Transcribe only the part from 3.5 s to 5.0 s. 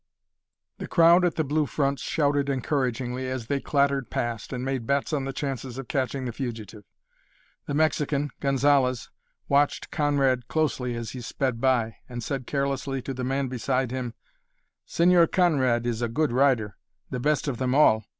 clattered past, and made